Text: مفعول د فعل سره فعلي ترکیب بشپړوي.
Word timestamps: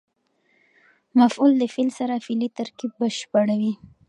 مفعول 1.19 1.51
د 1.57 1.63
فعل 1.73 1.89
سره 1.99 2.23
فعلي 2.25 2.49
ترکیب 2.57 2.91
بشپړوي. 2.99 3.73